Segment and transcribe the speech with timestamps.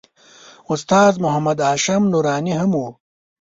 [0.71, 2.83] استاد محمد هاشم نوراني هم و.